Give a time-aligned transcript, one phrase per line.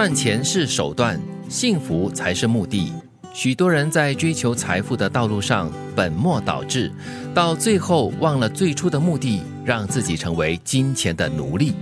[0.00, 2.90] 赚钱是手段，幸福才是目的。
[3.34, 6.90] 许多人在追求财富的道路上本末倒置，
[7.34, 11.74] 到最后忘了最初的目的，让自己成为金钱的奴隶。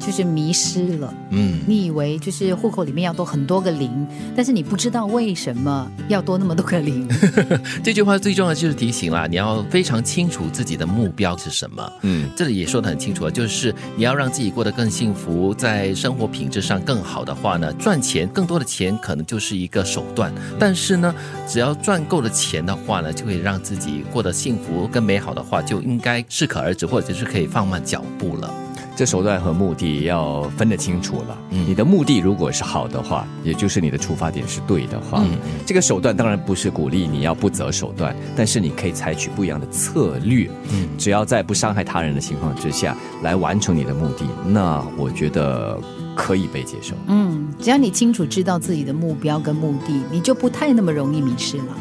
[0.00, 1.14] 嗯，就是迷失了。
[1.30, 7.08] 嗯，你以为就是户口里面要多很多个零，但是你不知道为什么要多那么多个零。
[7.84, 11.92] 这句话最重要就是提醒啦，你要非常清楚自己的目标是什么。
[12.02, 20.32] 嗯，这里也说的很清楚了，就是你要让自己过得更幸福，在生活品质上更好的话呢，赚钱更多的钱可能就是一个手段。
[20.58, 21.14] 但是呢，
[21.46, 28.52] 只要赚够了钱的话呢，就可以让自己过得幸福更美好的话，就应该适可而止，或者是可以放慢脚步了。
[28.96, 31.38] 这手段和目的要分得清楚了。
[31.50, 40.50] 嗯你的目的如果是好的话，也就是你的出发点是对的话，嗯这个手段当然不是鼓励你要不择手段，但是你可以采取不一样的策略。
[40.72, 45.78] 嗯只要在不伤害他人的情况之下来完成你的目的，那我觉得
[46.14, 46.94] 可以被接受。
[47.06, 51.76] 嗯，只要你清楚知道自己的目标跟目的，你就不太那么容易迷失了。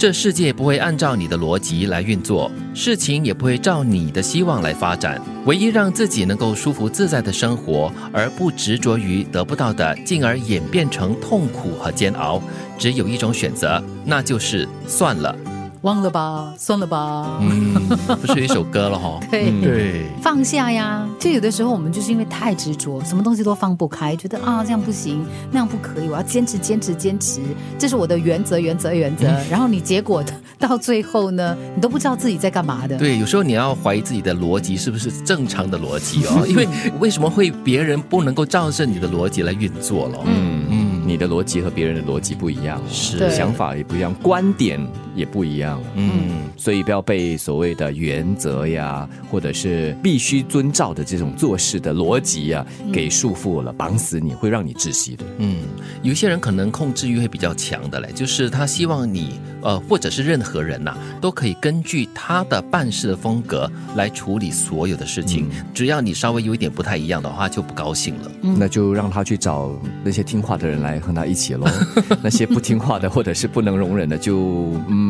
[0.00, 5.20] 这世界不会按照你的逻辑来运作，事情也不会照你的希望来发展。
[5.44, 12.42] 唯一让自己能够舒服自在的生活，而不执着于得不到的，进而演变成痛苦和煎熬，
[12.78, 15.36] 只有一种选择，那就是算了。
[15.82, 17.38] 忘了吧，算了吧。
[17.40, 17.74] 嗯，
[18.20, 19.18] 不是一首歌了哈？
[19.30, 19.50] 对。
[19.60, 27.40] 对，放下呀，就有的时候我们就是因为太执着，什么东西都放不开，觉得啊这样不行，那样不可以，我要坚持坚持坚持，
[27.78, 29.26] 这是我的原则原则原则。
[29.50, 30.22] 然后你结果
[30.58, 32.98] 到最后呢，你都不知道自己在干嘛的。
[32.98, 40.18] 对，有时候你要怀疑自己的逻辑是不是正常的逻辑哦， 因为为什么会别人不能够照着你的逻辑来运作了？
[40.26, 44.78] 嗯嗯你的逻辑和别人的逻辑不一样，是想法也不一样，观点
[45.20, 45.80] 也不一样。
[45.94, 46.40] 嗯。
[46.56, 55.24] 所以不要被所谓的原则呀，或者是必须遵照的这种做事的逻辑呀，给束缚了、绑死你，会让你窒息的。
[55.38, 55.62] 嗯，
[56.02, 65.48] 有一些人可能控制欲会比较强的嘞，就是他希望你呃，或者是任何人呐、都可以根据他的办事的风格来处理所有的事情。
[65.72, 68.30] 只要你稍微有一点不太一样的话，就不高兴了。
[68.42, 69.70] 嗯那就让他去找
[70.04, 71.66] 那些听话的人来和他一起喽，
[72.22, 75.09] 那些不听话的或者是不能容忍的就嗯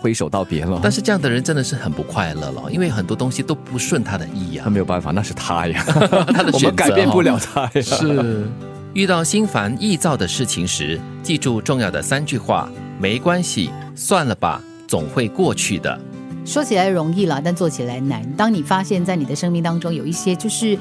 [0.00, 0.80] 挥手道别了。
[0.82, 5.84] 但是这样的人真的是很不快乐了，因为很多东西都不顺他的意他啊，没有办法，那是他呀，
[6.34, 7.82] 他的选择们改变不了他呀。
[7.82, 8.46] 是。
[8.94, 12.68] 遇到心烦意躁的事情时，记住重要的三句话：
[13.00, 15.98] 没关系，算了吧，总会过去的。
[16.44, 18.22] 说起来容易了，但做起来难。
[18.34, 20.78] 当你发现，在你的生命当中有一些就是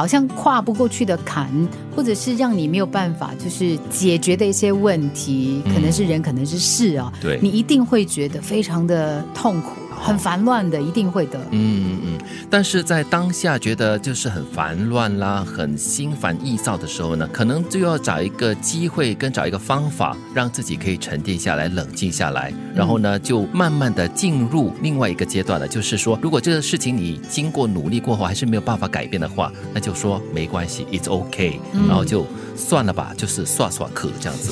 [0.00, 1.46] 好像跨不过去的坎，
[1.94, 7.38] 或者是让你没有办法就是解决的一些问题，可能是人，可能是事啊，对。
[7.42, 11.38] 你一定会觉得非常的痛苦，很烦乱的，一定会的。
[11.50, 12.18] 嗯嗯，
[12.48, 25.68] 但是在当下觉得就是很烦乱啦，很心烦意躁的时候呢，可能就要找一个机会跟找一个方法，让自己可以沉淀下来、冷静下来，然后呢，就慢慢的进入另外一个阶段了。
[25.68, 34.50] 就是说，如果这个事情你经过努力过后还是没有办法改变的话，那就说没关系，it's okay，、然后就算了吧，就是刷刷课这样子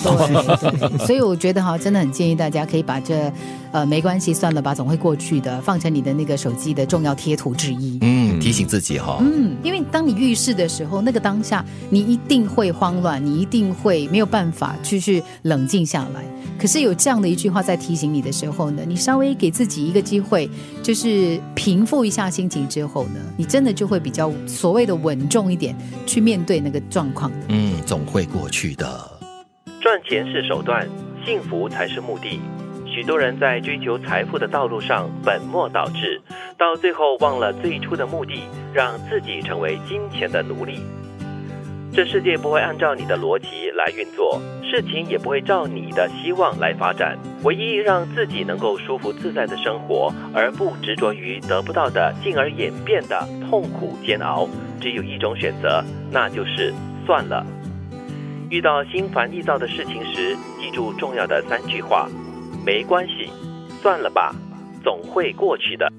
[1.07, 3.33] 所以我觉得哈，真的很建议大家可以把这
[3.73, 7.99] 呃没关系，算了吧，总会过去的，放成你的那个手机的重要贴图之一。
[8.03, 16.25] 嗯，提醒自己哈、嗯，因为当你遇事的时候，那个当下你一定会慌乱，你一定会没有办法去去冷静下来。
[16.59, 20.51] 可是有这样的一句话在提醒你的时候呢，你稍微给自己一个机会，
[20.83, 27.31] 就是平复一下心情之后呢，你真的就会比较所谓的稳重一点去面对那个状况。
[27.49, 29.11] 嗯，总会过去的。
[29.81, 30.89] 赚钱是手段，
[31.25, 32.41] 幸福才是目的。
[32.99, 36.21] 许多人在追求财富的道路上本末倒置，
[36.57, 38.43] 到最后忘了最初的目的，
[38.75, 40.81] 让自己成为金钱的奴隶。
[41.93, 47.17] 这世界不会按照你的逻辑来运作，事情也不会照你的希望来发展。
[47.45, 54.49] 唯一让自己能够舒服自在的生活，而不执着于得不到的，进而演变的痛苦煎熬，
[54.81, 56.75] 只有一种选择，那就是
[57.07, 57.47] 算了。
[58.51, 62.09] 遇到心烦意躁的事情时，记住重要的三句话：
[62.65, 63.31] 没关系，
[63.83, 64.35] 算了吧，
[64.83, 65.91] 总会过去的。